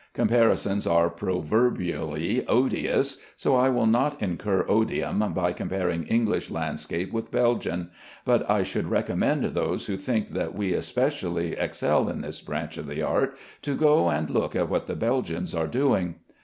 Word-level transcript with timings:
Comparisons 0.15 0.87
are 0.87 1.11
proverbially 1.11 2.43
odious, 2.47 3.17
so 3.37 3.55
I 3.55 3.69
will 3.69 3.85
not 3.85 4.19
incur 4.19 4.65
odium 4.67 5.19
by 5.35 5.53
comparing 5.53 6.07
English 6.07 6.49
landscape 6.49 7.13
with 7.13 7.29
Belgian, 7.29 7.91
but 8.25 8.49
I 8.49 8.63
should 8.63 8.87
recommend 8.89 9.43
those 9.43 9.85
who 9.85 9.97
think 9.97 10.29
that 10.29 10.55
we 10.55 10.81
specially 10.81 11.51
excel 11.51 12.09
in 12.09 12.21
this 12.21 12.41
branch 12.41 12.77
of 12.79 12.87
the 12.87 13.03
art 13.03 13.37
to 13.61 13.75
go 13.77 14.09
and 14.09 14.27
look 14.31 14.55
at 14.55 14.69
what 14.69 14.87
the 14.87 14.95
Belgians 14.95 15.53
are 15.53 15.67
doing. 15.67 16.15